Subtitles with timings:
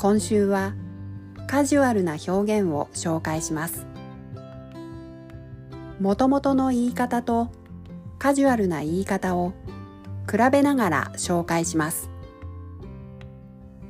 [0.00, 0.72] 今週は
[1.46, 3.84] カジュアルな表現を紹介します。
[6.00, 7.50] もともとの言い方と
[8.18, 9.52] カジュアルな言い方を
[10.26, 12.08] 比べながら紹介します。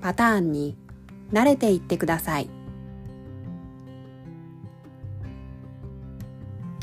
[0.01, 0.77] パターンに
[1.33, 2.51] 慣れていってください。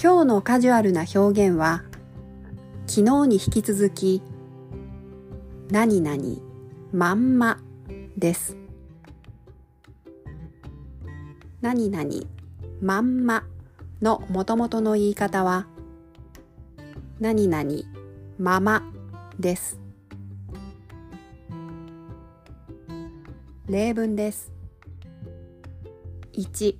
[0.02, 1.84] 今日のカジュアルな表現は
[2.86, 4.22] 昨日に引き続き
[5.70, 6.18] 何々
[6.94, 7.60] まんま
[8.16, 8.67] です。
[11.60, 12.08] 何々
[12.82, 13.44] まんま
[14.00, 15.66] のもともとの言い方は
[17.20, 17.68] 何々
[18.38, 18.84] まま
[19.40, 19.80] です。
[23.68, 24.52] 例文です。
[26.34, 26.76] 1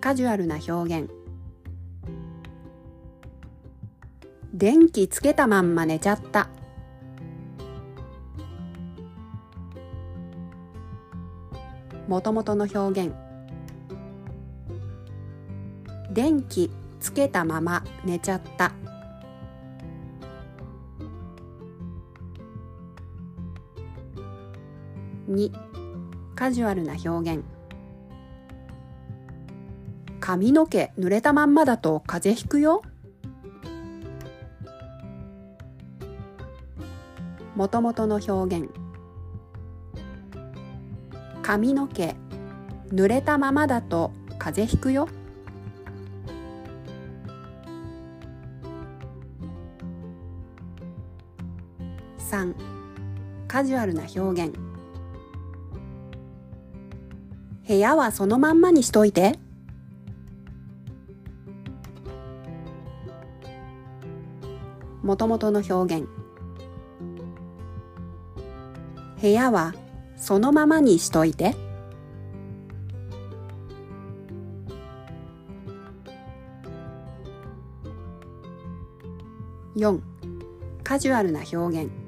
[0.00, 1.10] カジュアルな表現。
[4.52, 6.50] 電気つけたまんま寝ちゃった。
[12.06, 13.23] もともとの表現。
[16.14, 16.70] 電気
[17.00, 18.72] つけたまま寝ちゃった。
[25.28, 25.50] 2
[26.36, 27.42] カジュアルな表現。
[30.20, 32.82] 髪の毛濡れたまんまだと風邪ひくよ。
[37.56, 38.68] もともとの表現。
[41.42, 42.14] 髪の毛
[42.90, 45.08] 濡れたままだと風邪ひくよ。
[52.30, 52.54] 3
[53.46, 54.54] カジュアルな表現。
[57.66, 59.38] 部屋はそのまんまにしといて。
[65.02, 66.08] もともとの表現。
[69.20, 69.74] 部屋は
[70.16, 71.54] そのままにしといて。
[79.76, 80.00] 4
[80.82, 82.03] カジュアルな表現。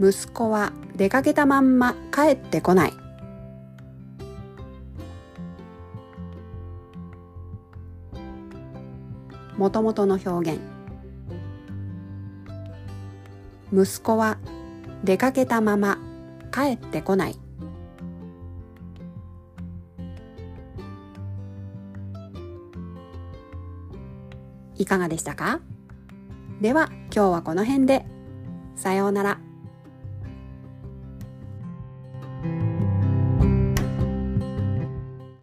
[0.00, 2.92] 息子は出かけたまんま帰ってこない。
[9.56, 10.60] もともとの表現。
[13.72, 14.38] 息子は
[15.04, 15.98] 出かけたまま
[16.52, 17.36] 帰ってこない。
[24.76, 25.60] いかがでしたか？
[26.60, 28.04] では今日はこの辺で。
[28.74, 29.43] さようなら。